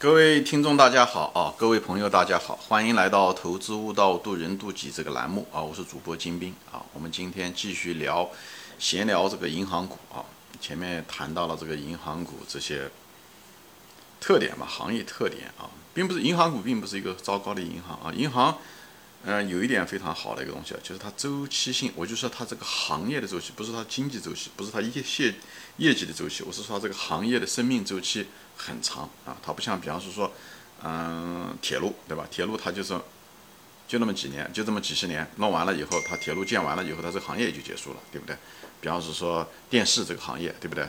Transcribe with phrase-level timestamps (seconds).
[0.00, 8.26] 各位听众大家好啊，各位朋友大家好，欢迎来到投资悟道渡人渡己这个栏目啊，我是主播金兵啊，我们今天继续聊
[8.78, 10.24] 闲聊这个银行股啊，
[10.58, 12.90] 前面谈到了这个银行股这些
[14.18, 18.56] 特点吧，行业特点啊，并不是银行股并不是一个糟糕的银行啊，银行。
[19.22, 21.92] 嗯，有一点非常好的一个东西啊，就是它周期性。
[21.94, 25.34] 我就说它这个行业的周期，不是它经济周期，不是它业业
[25.76, 28.26] 业绩的周期，我是说它这个行业的生命周期
[28.60, 29.36] 很长啊。
[29.42, 30.30] 它不像，比方是说，
[30.82, 32.26] 嗯，铁路对吧？
[32.30, 32.98] 铁路它就是
[33.88, 38.36] 就那么几年，就这么几十年，弄完了以后，它铁路建完了以后，它这个行业也就结束了，对不对？
[38.80, 40.86] 比方是说电视这个行业，对不对？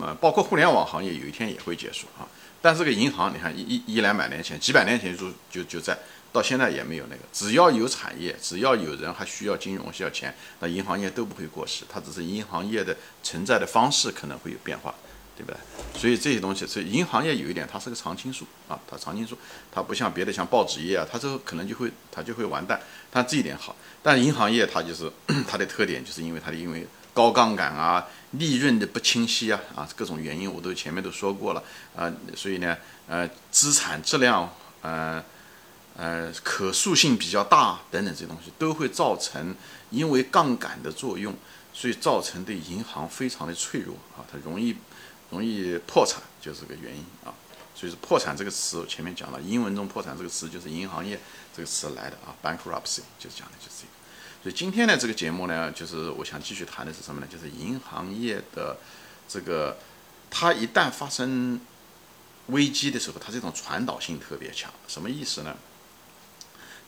[0.00, 2.28] 呃，包括互联网行业，有一天也会结束啊。
[2.60, 5.96] 但这个银行，你看一一一两百年前、几百年前就就就在。
[6.34, 11.84] 到现在也没有那个，只要有产业，只要有人还需要金融需要钱，那银行业都不会过时。
[11.88, 14.92] 它只是银行业的存在的方式可能会有变化，
[15.36, 15.56] 对不对？
[15.98, 19.36] 所以这些东西，所以银行业有一点，它是个常青树啊，它常青树，
[19.72, 22.80] 它不像别的像报纸业啊，它这个可能就会它就会完蛋。
[23.10, 25.10] 但这一点好，但银行业它就是
[25.48, 31.62] 它的特点，就是因为它的因为高杠杆啊，利润的不清晰啊啊各种原因我都前面都说过了
[31.96, 32.76] 啊，所以呢
[33.08, 35.22] 呃资产质量呃。
[35.96, 39.54] 呃，可塑性比较大等等这些东西都会造成，
[39.90, 41.32] 因为杠杆的作用，
[41.72, 44.74] 所以造成对银行非常的脆弱啊，它容易
[45.34, 47.34] 容易破产，就是个原因啊。
[47.74, 51.18] 所以说破产这个词前面讲了，英文中破产这个词就是银行业
[51.54, 53.92] 这个词来的啊，bankruptcy 就是讲的就是这个。
[54.44, 57.26] 所以今天的这个节目呢，就是我想继续谈的是什么呢？
[57.28, 58.76] 就是银行业的
[59.28, 59.76] 这个，
[60.30, 61.60] 它一旦发生
[62.46, 65.56] 危机的时候，它这种传导性特别强，什么意思呢？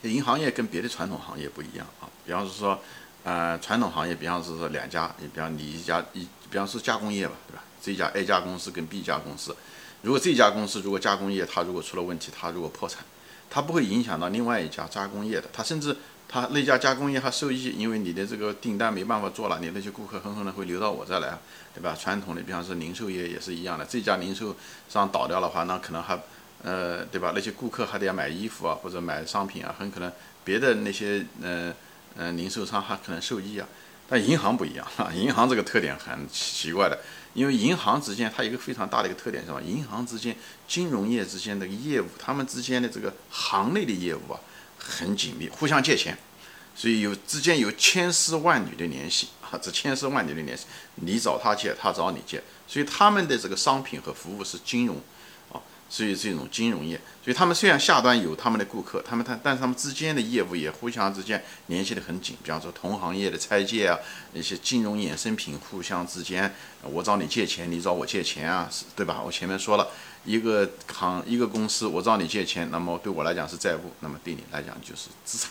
[0.03, 2.81] 银行业跟别的传统行业不一样啊，比方是说，
[3.25, 7.65] 呃，传统行业，比方是说两家，你比方你一家一，比方是加工业吧，对吧？
[7.87, 9.55] 这家 A 家公司跟 B 家公司，
[10.03, 13.05] 如果这家公司如果加工业它如果出了问题，它如果破产，
[13.49, 15.97] 它不会影响到另外一家加工业的，它甚至
[16.29, 21.39] 它那家加工业还受益，因为你的这个订单没办法做了，你那些顾客很可能会流到我这来，
[21.73, 21.97] 对吧？
[21.97, 24.57] 传统的，比方说零售业也是一样的，这家零售
[24.89, 26.19] 商倒掉的话，那可能还。
[26.63, 27.33] 呃，对吧？
[27.35, 30.11] 那些顾客还得要买衣服啊，或者买商品啊，很可能
[30.43, 31.73] 别的那些呃
[32.17, 33.69] 呃零售商还可能受益啊。
[34.09, 36.99] 但银行不一样啊，银行这个特点很奇怪的，
[37.37, 39.61] 因为银行之间它有一个非常大的一个特点是吧？
[39.61, 40.35] 银行之间
[40.67, 44.41] 金融业之间的业务，他们之间的这个行内的业务啊
[44.79, 46.17] 很紧密，互相借钱，
[46.75, 50.65] 所以有之间有千丝万缕的联系啊，这千丝万缕的联系，
[50.95, 54.99] 你找他借，他找你借，所以他们的这个商品和服务是金融。
[55.89, 62.37] 所以这种金融业，所以他们虽然下端有他们的顾客，他们他但是他们之间的业务也互相之间联系的很紧。
[62.43, 63.99] 比方说同行业的拆借啊，
[64.35, 66.53] 一些金融衍生品互相之间，
[66.83, 69.23] 我找你借钱，你找我借钱啊，对吧？
[69.25, 69.89] 我前面说了
[70.25, 75.51] 一个行一个公司，我找你借钱，那么对我来讲是债务，那么对你来讲就是资产。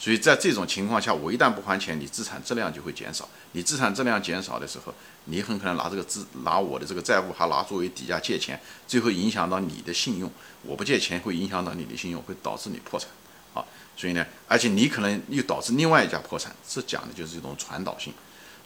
[0.00, 3.28] 所以在这种情况下，我一旦不还钱，你资产质量就会减少。
[3.50, 4.94] 你资产质量减少的时候，
[5.24, 10.30] 你很可能拿这个资拿我的这个债务，还拿作为抵押借钱，最后影响到你的信用。
[10.62, 13.08] 我不借钱会影响到你的信用，会导致你破产。
[13.54, 13.64] 啊，
[13.96, 16.54] 所以呢，而且你可能又导致另外一家破产。
[16.68, 18.14] 这讲的就是一种传导性，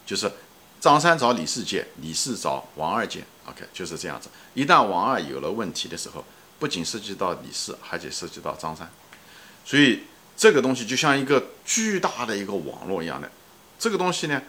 [0.05, 0.31] 就是
[0.79, 3.23] 张三找李四借，李四找王二借。
[3.47, 4.29] OK，就是这样子。
[4.53, 6.23] 一旦王二有了问题的时候，
[6.59, 8.87] 不仅涉及到李四，而且涉及到张三。
[9.65, 10.03] 所以。
[10.35, 13.31] 这个东西就像一个巨大的一个网络一样的，
[13.77, 14.41] 这个东西呢，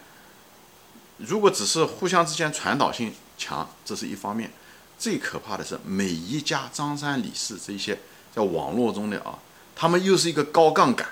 [1.17, 4.49] 如果只是互相之间传导性强，这是一方面；
[4.97, 7.97] 最可怕的是每一家张三李四这些
[8.33, 9.37] 在网络中的啊，
[9.75, 11.07] 他们又是一个高杠杆，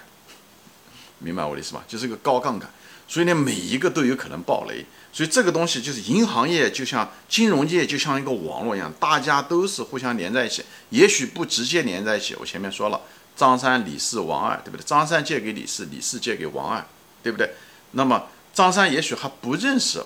[1.20, 1.84] 明白我的意思吧？
[1.88, 2.70] 就是一个高杠杆，
[3.08, 4.86] 所以呢，每一个都有可能爆雷。
[5.14, 12.36] 所以这个东西就是银行业，就像金融界，就像一个网络一样，大家都是互相连在一起，也许不直接连在一起。
[12.36, 13.00] 我前面说了。
[13.36, 14.84] 张三、李四、王二，对不对？
[14.84, 16.86] 张三借给李四，李四借给王二，
[17.24, 17.56] 对不对？
[17.92, 20.04] 那么张三也许还不认识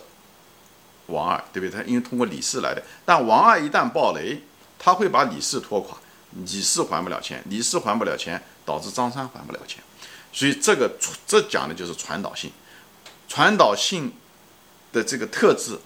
[1.08, 1.70] 王二，对不对？
[1.70, 2.82] 他因为通过李四来的。
[3.04, 4.42] 但王二一旦爆雷，
[4.80, 5.98] 他会把李四拖垮，
[6.32, 9.84] 李四还不了钱，李四还不了钱，导致张三还不了钱。
[10.32, 10.98] 所以这个
[11.28, 12.52] 这讲的就是传导性，
[13.28, 14.14] 传导性
[14.94, 15.78] 的这个特质，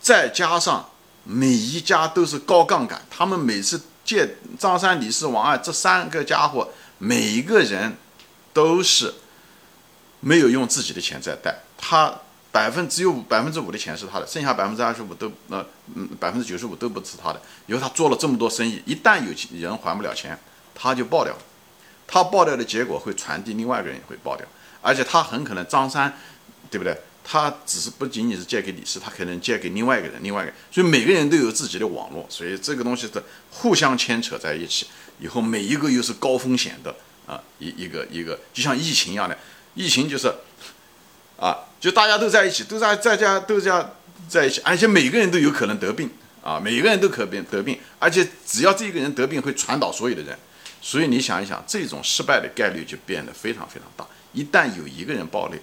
[0.00, 0.88] 再加上
[1.24, 3.82] 每一家都是高杠杆，他们每次。
[4.06, 6.68] 借张三、李四、王二这三个家伙，
[6.98, 7.96] 每一个人
[8.54, 9.12] 都是
[10.20, 12.14] 没有用自己的钱在贷，他
[12.52, 17.42] 百分只有百分之五的钱是他的，剩下百分之二十五都呃嗯百分之九十五都不是他的。
[17.66, 20.38] 以后他做了这么多生意，一旦有人还不了钱，
[20.74, 21.36] 他就爆掉。
[22.06, 24.46] 他爆掉的结果会传递另外一个人也会爆掉，
[24.80, 26.16] 而且他很可能张三，
[26.70, 26.96] 对不对？
[27.28, 33.20] 他只是不仅仅是借给李四，他可能借给另外一个人，另外一个，所以每个人都有自己的网络，所以这个东西是
[33.50, 34.86] 互相牵扯在一起，
[35.18, 36.94] 以后每一个又是高风险的
[37.26, 39.36] 啊，一一个一个，就像疫情一样的，
[39.74, 40.32] 疫情就是
[41.36, 43.92] 啊，就大家都在一起，都在在家都在
[44.28, 46.08] 在一起，而且每个人都有可能得病
[46.44, 50.38] 啊，每个人都可病得病，而且只要这一个人得病会传导所有的人，
[50.80, 55.58] 所以你想一想，这种失败的概率就变得非常非常大，一旦有一个人暴力。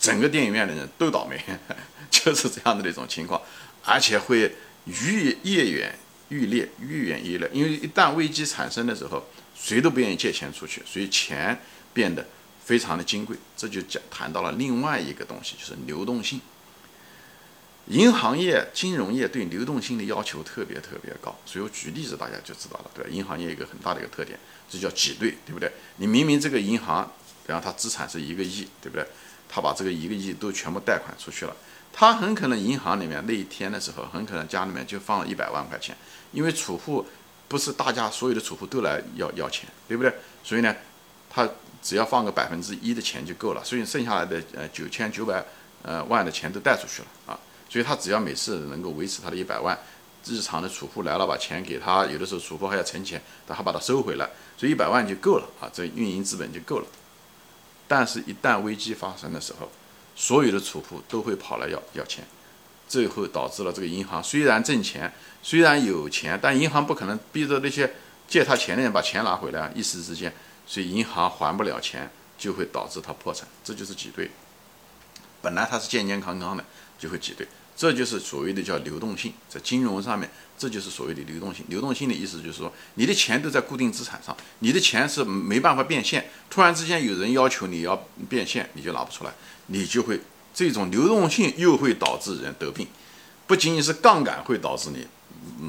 [0.00, 1.38] 整个电影院的人都倒霉，
[2.10, 3.40] 就是这样的一种情况，
[3.84, 4.56] 而且会
[4.86, 5.94] 愈越远
[6.30, 7.48] 愈烈，愈演愈烈。
[7.52, 9.22] 因为一旦危机产生的时候，
[9.54, 11.60] 谁都不愿意借钱出去，所以钱
[11.92, 12.26] 变得
[12.64, 13.36] 非常的金贵。
[13.56, 16.40] 这就讲谈到了另外一个东西，就是流动性。
[17.86, 23.10] 银行业、金融业对流动性的要求特别特别高，所以我举例子大家就知道了，对吧？
[23.10, 24.38] 银行业一个很大的一个特点，
[24.70, 25.72] 这叫挤兑，对不对？
[25.96, 27.10] 你明明这个银行，
[27.44, 29.04] 比方它资产是一个亿，对不对？
[29.52, 31.56] 他把这个一个亿都全部贷款出去了，
[31.92, 35.96] 他很可能银行里面那一天的时候，很可能家里面就放了一百万块钱，
[36.30, 37.04] 因为储户
[37.48, 40.14] 不是大家所有的储户都来要要钱，对不对？
[40.44, 40.72] 所以呢，
[41.28, 41.48] 他
[41.82, 45.44] 只要放个百分之一的钱就够了，所以剩下来的呃九千九百
[45.82, 47.38] 呃万的钱都贷出去了啊，
[47.68, 49.76] 所以他只要每次能够维持他的一百万，
[50.24, 56.86] 日常的储户来了把钱给他，有的时候储户还要存钱，他还把它收回来，所以一百万就够了啊，这运营资本就够了。
[57.90, 59.68] 但是，一旦危机发生的时候，
[60.14, 62.24] 所有的储户都会跑来要要钱，
[62.88, 67.92] 最后导致了这个银行虽然挣钱，虽然有钱，但银行不可能逼着那些
[68.28, 70.32] 借他钱的人把钱拿回来，一时之间，
[70.68, 72.08] 所以银行还不了钱，
[72.38, 74.30] 就会导致他破产，这就是挤兑。
[75.42, 76.64] 本来他是健健康康的，
[76.96, 77.44] 就会挤兑。
[77.80, 81.64] 这就是所谓的叫流动性，在金融上面，这就是所谓的流动性。
[81.68, 86.28] 流动性的意思就是说，你的钱都在固定资产上，你的钱是没办法变现。
[86.50, 87.96] 突然之间有人要求你要
[88.28, 89.32] 变现，你就拿不出来，
[89.68, 90.20] 你就会
[90.52, 92.86] 这种流动性又会导致人得病。
[93.46, 95.06] 不仅仅是杠杆会导致你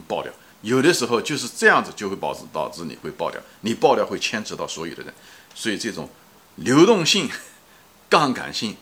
[0.05, 0.33] 爆掉，
[0.63, 3.39] 有的时候就是这样子就会导致导致你会爆掉。
[3.61, 5.13] 你爆掉会牵扯到所有的人，
[5.55, 6.09] 所以这种
[6.57, 7.29] 流动性、
[8.09, 8.75] 杠杆性、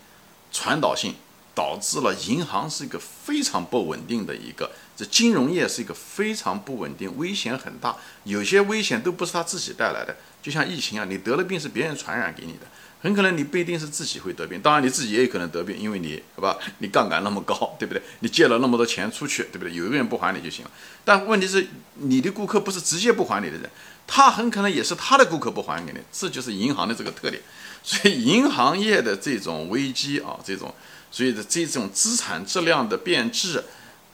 [0.52, 1.14] 传导性。
[1.60, 7.94] 导致了银行是一个非常不稳定的一个，这金融业是一个非常不稳定，危险很大。
[8.24, 12.60] 有些危险都不是他自己带来的，就像疫情啊，你得了病是别人传染给你的，
[13.02, 18.02] 很可能你不一定是自己会得病，当然你自己也有可能得病，因为你，好吧，你杠杆那么高，对不对？
[18.22, 19.74] 你借了那么多钱出去，对不对？
[19.74, 20.72] 有一个人不还你就行了。
[21.04, 23.70] 但问题是，你的顾客不是直接不还你的人，
[24.08, 27.44] 他很可能也是他的顾客不还给你，这就是银行的这个特点。
[27.84, 30.74] 所以银行业的这种危机啊，这种。
[31.12, 33.64] 所以的这种资产质量的变质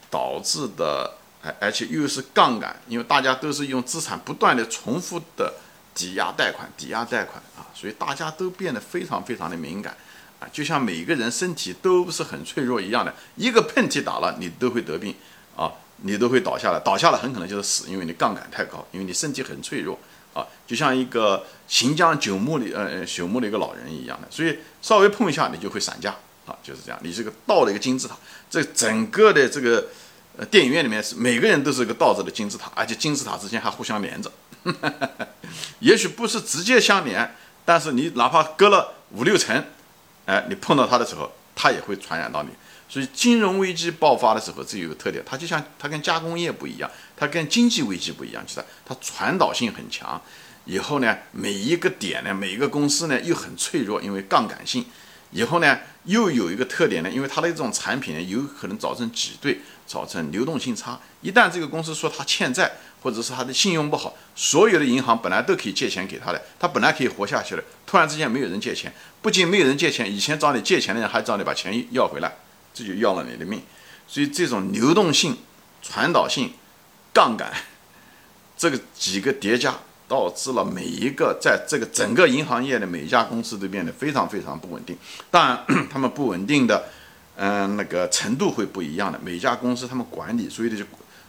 [0.09, 5.53] 导致的，而而且又是杠杆，因为大家都是用资产不断的重复的
[5.93, 9.95] 抵押贷款，抵押贷款啊，所以大家都变得非常非常的敏感
[10.39, 15.13] 啊，就像每个人身体都是很脆弱一样的，一个喷嚏打了，你都会得病
[15.55, 19.99] 啊，你都会倒下来，倒下来很可能就是死，因为你杠杆太高，因为你身体很脆弱
[20.33, 26.15] 啊，就像一个行将就木的呃朽木的一个老人一样的，所以稍微碰一下你就会散架。
[26.45, 26.99] 啊，就是这样。
[27.03, 28.15] 你这个倒了一个金字塔，
[28.49, 29.87] 这整个的这个
[30.37, 34.31] 呃电影院里面是每个人都是一个倒着的金字塔，而且金字塔之间还互相连着。
[35.79, 39.63] 也许不是直接相连，但是你哪怕隔了五六层，
[40.25, 42.49] 哎，你碰到它的时候，它也会传染到你。
[42.87, 50.21] 所以金融危机爆发的时候，这有个特点，它就像它跟加工业不一样，它跟经济危机不一样，就是它传导性很强。
[50.65, 54.85] 以后呢，每一个点呢，每一个公司呢又很脆弱，因为杠杆性。
[55.31, 60.99] 以后呢，又有一个特点呢，因为它的这种产品，有可能造成挤兑，造成流动性差。
[61.21, 72.37] 一旦这个公司说它欠债，或者是它的信用不好，所有的银行本来都可以借钱给他的，他本来可以活下去的，突然之间没有人借钱，不仅没有人借钱，以前找你借钱的人还找你把钱要回来，
[72.73, 73.61] 这就要了你的命。
[74.07, 75.37] 所以这种流动性、
[75.81, 76.53] 传导性、
[77.11, 77.51] 杠杆，
[78.57, 79.75] 这个几个叠加。
[80.07, 84.95] 导致了每一个在这个整个银行业的每一家公司都变得非常非常不稳定。
[85.31, 86.85] 当然，他们不稳定的，
[87.35, 89.19] 嗯，那个程度会不一样的。
[89.23, 90.83] 每家公司他们管理，所以的就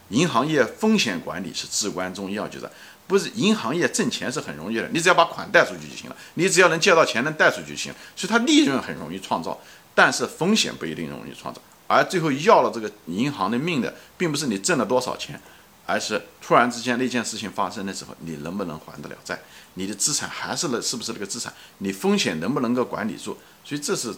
[0.09, 2.47] 银行业风险管理是至关重要。
[2.47, 2.69] 就是
[3.07, 7.97] 不是银行业挣钱是很容易的，你只要把款贷出去就行了，你只要能借到钱能贷出去就行了。
[8.15, 9.59] 所以它利润很容易创造，
[9.95, 11.61] 但是风险不一定容易创造。
[11.87, 15.39] 而最后要了这个银行的命的，并不是你挣了多少钱。
[15.87, 19.39] 而是突然之间那件事情发生的时候，你能不能还得了债？
[19.73, 21.51] 你的资产还是那是不是那个资产？
[21.79, 23.37] 你风险能不能够管理住？
[23.63, 24.13] 所以这是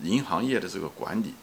[0.00, 1.34] 银行业的这个管理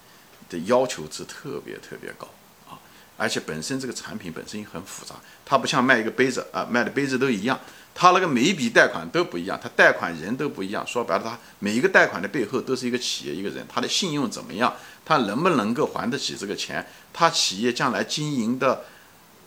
[0.50, 2.27] 的要求是特别特别高
[2.70, 2.79] 啊！
[3.17, 5.15] 而且本身这个产品本身也很复杂，
[5.46, 7.60] 它不像卖一个杯子啊，卖的杯子都一样，
[7.94, 10.86] 它那个每一笔贷款都不一样，它贷款人都不一样。
[10.86, 18.86] 说白了，它每一个贷款的背后都是一个企业一个人，他的信用怎么样，他能不能够还得起这个钱，他企业将来经营的，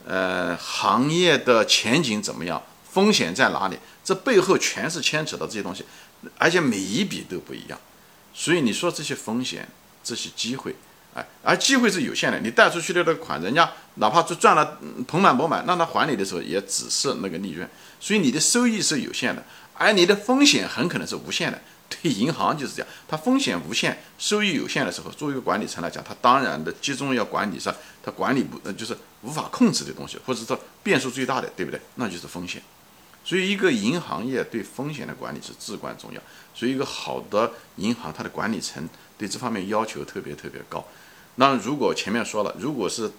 [0.06, 5.84] 呃，行业的前景怎么样，风险在哪里，这背后全是牵扯到这些东西，
[6.38, 7.78] 而且每一笔都不一样。
[8.32, 9.68] 所以你说这些风险，
[10.02, 10.74] 这些机会。
[11.14, 14.78] 哎而机会是有限的，你贷出去的那个款，人家哪怕就赚了
[15.08, 19.42] 盆满钵满，让他还你的时候，也只是那个利润，所以你的收益是有限的，
[19.74, 21.60] 而你的风险很可能是无限的。
[21.88, 31.80] 对银行就是这样，它风险无限，收益有限的时候，作为一个管理层来讲，他当然的集中要管理上，他管理不，呃就是无法控制的东西，或者说变数最大的，对不对？
[31.94, 32.62] 那就是风险。
[33.24, 36.20] 所以一个银行业对风险的管理是至关重要。
[36.54, 40.86] 所以一个好的银行，它的管理层对这方面要求特别特别高。
[41.36, 43.10] 那如果前面说了，如果是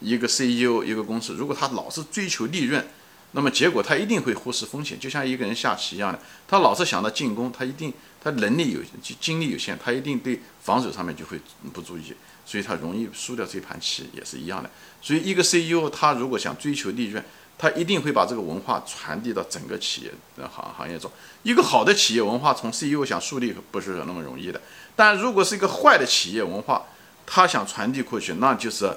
[0.00, 2.86] 一个 CEO 一个公司，如果他老是追求利润，
[3.32, 8.80] 那么结果他一定会忽视风险，就像一个人下棋一样的，他老是想到进攻，他一定他能力有
[9.20, 11.40] 精力有限，他一定对防守上面就会
[11.72, 14.70] 不注意，所以他容易输掉这盘棋也是一样的。
[15.00, 17.24] 所以一个 CEO 他如果想追求利润，
[17.56, 21.10] 他一定会把这个文化传递到整个企业的行行业中。
[21.42, 24.60] 一个好的企业文化从 CEO 想树立不是那么容易的，
[24.94, 26.84] 但如果是一个坏的企业文化，
[27.26, 28.90] 他想传递过去，那就是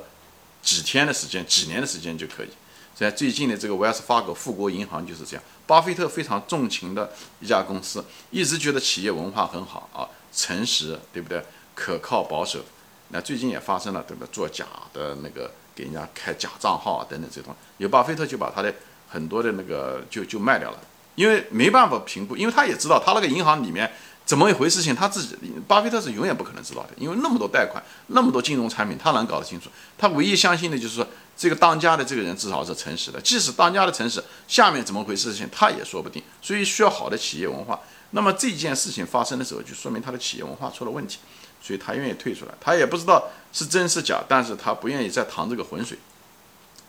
[0.62, 2.50] 几天的时间、几年的时间就可以。
[2.96, 11.44] 在最近的这个 Wells Fargo 富国银行就是这样，巴菲特非常重情的一家公司，一直觉得企业文化很好啊，诚实，对不对？
[11.74, 12.60] 可靠、保守。
[13.10, 14.30] 那最近也发生了，对不对？
[14.32, 18.74] 做假的那个，给人家开假账号啊，等等这种，有巴菲特就把他的
[19.10, 20.80] 很多的那个就就卖掉了，
[21.16, 23.92] 因为没办法评估，因为他也知道他那个银行里面。
[24.26, 24.82] 怎么一回事？
[24.82, 25.36] 情他自己，
[25.68, 29.70] 巴菲特是永远不可能知道的，因为那么多贷款，那么多金融产品，他能搞得清楚？
[29.98, 33.20] 他唯一相信的就是说，这个当家的这个人至少是诚实的。
[33.22, 35.34] 即使当家的诚实，下面怎么回事？
[35.34, 36.22] 情他也说不定。
[36.42, 37.80] 所以需要好的企业文化。
[38.12, 41.20] 那么这件事情发生的时候，就说明他的企业文化出了问题，
[41.62, 42.54] 所以他愿意退出来。
[42.62, 45.98] 他也不知道是真是假，但是他不愿意再淌这个浑水，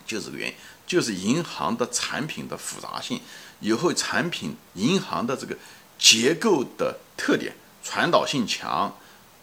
[0.05, 0.55] 就是这个原因。
[0.85, 3.19] 就是银行的产品的复杂性，
[3.59, 5.55] 以后产品银行的这个。
[5.97, 8.93] 结构的特点，传导性强，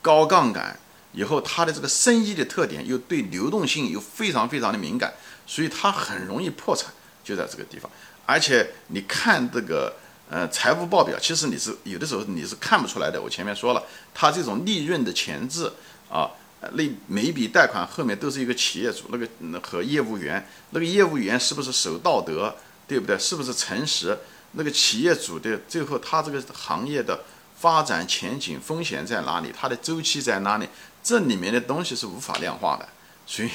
[0.03, 0.79] 高杠杆，
[1.13, 5.13] 以后它的这个生意的特点又对流动性又非常非常的敏感，
[5.47, 6.91] 所以它很容易破产，
[7.23, 7.91] 就在这个地方。
[8.25, 9.95] 而且你看这个
[10.31, 13.21] 呃财务报表，其实你是有的时候你是看不出来的。
[13.21, 13.83] 我前面说了，
[14.15, 15.71] 它这种利润的前置
[16.09, 16.31] 啊，
[16.73, 19.29] 那每一笔贷款后面都是一个企业主那个
[19.61, 22.55] 和业务员，那个业务员是不是守道德，
[22.87, 23.19] 对不对？
[23.19, 24.17] 是不是诚实？
[24.53, 27.25] 那个企业主的最后，他这个行业的
[27.63, 29.53] 发展前景、风险在哪里？
[29.57, 30.69] 它的周期在哪里？
[31.01, 32.89] 这里面的东西是无法量化的，
[33.25, 33.49] 所以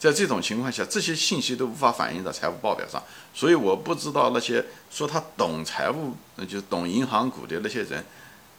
[0.00, 3.00] 在这种情况下，这些信息都无法反映到财务报表上。
[3.32, 8.04] 所以我不知道那些说他懂财务，那就懂银行股的那些人，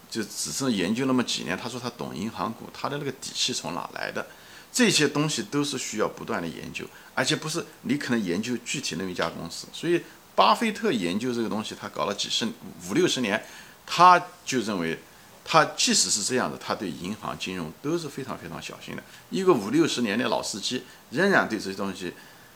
[0.10, 1.57] 就只是研究那么几年。
[1.57, 4.25] 他说他懂银行股，他的那个底气从哪来的？
[4.72, 10.01] 这些东西都是需要不断的研究，而且不是你可能研究具体那一家公司，所以。
[10.36, 12.43] 巴菲特研究这个东西，他搞了几十
[12.89, 13.39] 五六十年，
[13.85, 14.99] 他就认为，
[15.43, 19.03] 他即使是这样的，他对银行金融都是非常非常小心的。
[19.29, 22.13] 一个五六十年的老司机，仍然对这些东西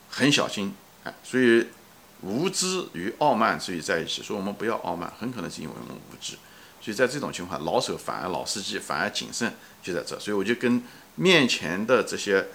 [0.08, 0.74] 很小心。
[1.04, 1.66] 哎，所以
[2.22, 6.32] 无知与傲慢所以在一起，说我们不要傲慢，很可能是因为我们无知。
[6.80, 10.18] 所以在这种情况，老手反而老司机反而谨慎，就在这。
[10.18, 10.82] 所以我就跟
[11.14, 12.46] 面前的这些。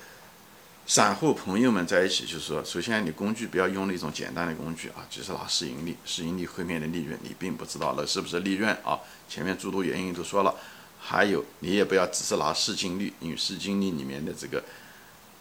[0.85, 8.99] 散户朋友们在一起，就是说，首先你工具不要用那种简单的工具啊，只是拿市盈率，市盈率后面的利润你并不知道那是不是利润啊。
[9.29, 10.53] 前面诸多原因都说了，
[10.99, 14.61] 还有你也不要只是拿市净率，因为市净率里面的这个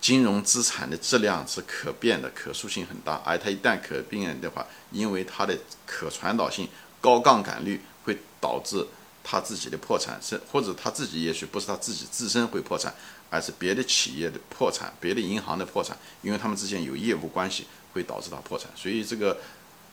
[0.01, 6.69] 金融资产的质量是可变的，可塑性很大，而它一旦可变的话，因为它的可传导性、
[7.01, 8.87] 高杠杆率会导致
[9.25, 12.95] 它自己的破产，是或者它自己也许不是它自己自身会破产。
[13.33, 18.71] 而是别的企业的破产，别的银行的破产，因为他们之间有业务关系，会导致它破产。
[18.77, 19.39] 所以这个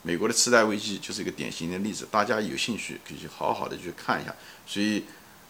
[0.02, 4.36] 美国的次贷危机就是一个典型的例子，大家有兴趣可以好好的去看一下。
[4.68, 5.06] 所以，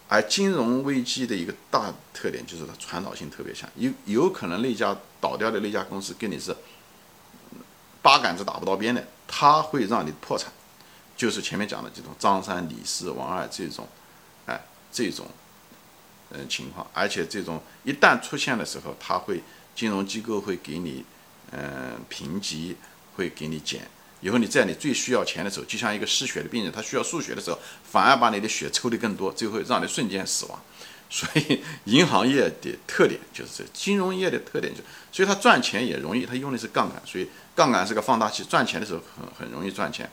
[0.06, 6.54] 而金融危机的一个大特点就是它传导性特别强，有有可能那家倒掉的那家公司跟你是
[8.00, 10.52] 八竿子打不到边的，它会让你破产。
[11.16, 13.88] 就是前面讲的这种张三李四王二这种，
[14.46, 14.60] 哎，
[14.92, 15.26] 这种。
[16.32, 19.42] 嗯，情况，而且这种一旦出现的时候，它会
[19.74, 21.04] 金融机构会给你，
[21.50, 22.76] 嗯，评级，
[23.16, 23.88] 会给你减。
[24.20, 30.60] 以后你在你最需要钱的时候，就像一个失血的病人，他需要输血的时候，反而把你的血抽得更多，最后让你瞬间死亡。
[31.08, 40.08] 所以银行业的特点就是这，金融业的特点就，所以它赚钱也容易，它用的是杠杆，所以杠杆是个放大器，赚钱的时候很很容易赚钱。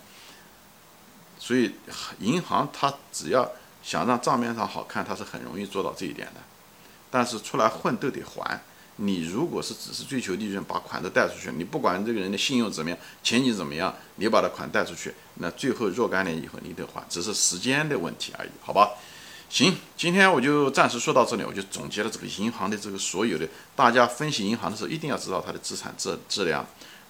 [1.37, 1.73] 所以
[2.19, 3.51] 银行它只要
[3.87, 6.41] 想让账面上好看，它是很容易做到这一点的。
[7.09, 8.59] 但是出来混都得还。
[8.97, 18.89] 你如果是只是追求利润，把款都贷出去，你不管这个人的信用怎么样，前景怎么样，你把他款贷出去，那最后若干年以后你得还，只是时间的问题而已，好吧？
[19.49, 26.65] 行，今天我就暂时说到这里，我就总结了这个银行的这个所有的，大家分析银行的时候一定要知道它的资产质质量，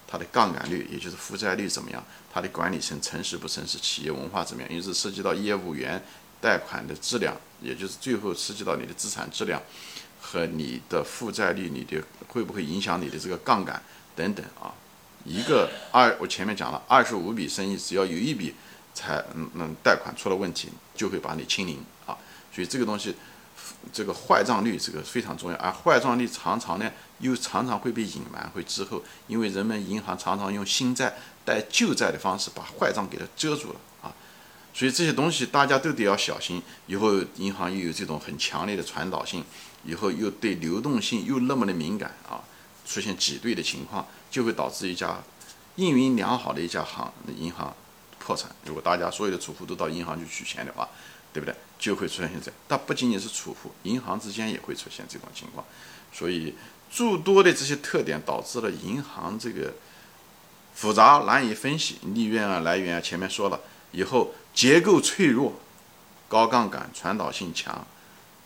[0.06, 6.00] 它的杠杆率，也就是负债率怎么样，它的管理层诚实不诚实，企业文化怎么样，因为是涉及到业务员
[6.40, 9.62] 贷款的质量，也就是最后涉及到你的资产质量。
[10.20, 13.80] 和你的负债率，你的会不会影响你的这个杠杆
[14.14, 14.74] 等等啊？
[15.24, 18.52] 一个二，我前面讲了，二十五笔生意，只要有一笔
[18.92, 22.18] 才嗯贷款出了问题，就会把你清零啊。
[22.52, 23.14] 所以这个东西，
[23.90, 26.90] 这个坏账率这个非常重要，而坏账率常常呢
[27.20, 31.14] 又常常会被隐瞒，会滞后，因为人们银行常常用新债
[31.44, 34.12] 贷旧债的方式把坏账给它遮住了啊。
[34.78, 39.44] 所以这些东西大家都得要小心，以后银行又有这种很强烈的传导性。
[39.84, 42.38] 以后又对流动性又那么的敏感啊，
[42.86, 45.18] 出现挤兑的情况，就会导致一家
[45.74, 47.74] 运营良好的一家行银行
[48.20, 48.48] 破产。
[48.66, 50.88] 如果大家所有的储户都到银行去取钱的话，
[51.32, 51.52] 对不对？
[51.76, 52.60] 就会出现这样。
[52.68, 55.66] 但不仅仅是储户，银行之间也会出现这种情况。
[56.12, 56.54] 所以
[56.88, 59.74] 诸多的这些特点导致了银行这个
[60.74, 63.60] 复杂难以分析，利润啊来源啊前面说了，
[63.92, 65.54] 以后结构脆弱，
[66.28, 67.86] 高杠杆，传导性强。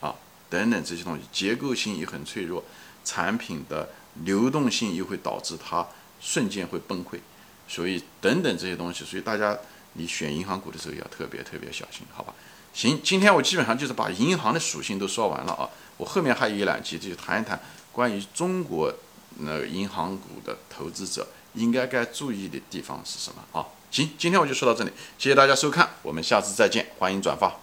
[0.00, 0.14] 啊
[0.50, 2.62] 等等这些东西，结构性也很脆弱，
[3.04, 3.88] 产品的
[4.24, 5.86] 流动性又会导致它
[6.20, 7.18] 瞬间会崩溃，
[7.66, 9.56] 所以等等这些东西，所以大家
[9.94, 12.34] 你选银行股的时候要特别特别小心，好吧？
[12.74, 17.58] 行，今天我基本上就是把银行的属性都说完了啊，我后面还有一两集，就谈一谈
[17.90, 18.92] 关于中国
[19.38, 23.64] 那个银行股的投资者应该该注意的地方是什么啊？
[23.92, 27.60] 行，今天我就说到这里，谢谢大家收看，我们下次再见，欢迎转发。